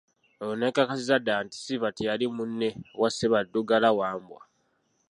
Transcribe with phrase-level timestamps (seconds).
[0.41, 2.69] Oolwo ne nkakasiza ddala nti Silver teyali munne
[3.01, 4.41] wa Ssebaddugala-Wambwa.